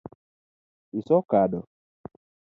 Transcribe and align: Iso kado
Iso 0.99 1.17
kado 1.29 1.59